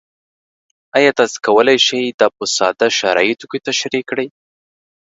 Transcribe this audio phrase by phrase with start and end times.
[0.97, 4.27] ایا تاسو کولی شئ دا په ساده شرایطو کې تشریح کړئ؟